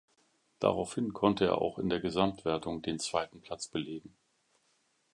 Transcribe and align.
Daraufhin 0.57 1.13
konnte 1.13 1.45
er 1.45 1.59
auch 1.61 1.77
in 1.77 1.87
der 1.87 1.99
Gesamtwertung 1.99 2.81
den 2.81 2.97
zweiten 2.97 3.39
Platz 3.39 3.67
belegen. 3.67 4.15